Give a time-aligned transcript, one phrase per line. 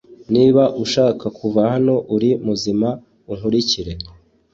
[0.33, 2.87] Niba ushaka kuva hano uri muzima
[3.31, 3.93] unkurikire